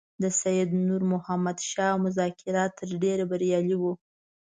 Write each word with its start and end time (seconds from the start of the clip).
د 0.21 0.23
سید 0.41 0.69
نور 0.87 1.01
محمد 1.13 1.57
شاه 1.71 1.95
مذاکرات 2.05 2.71
تر 2.79 2.89
ډېره 3.03 3.23
بریالي 3.31 3.75
وو. 3.81 3.93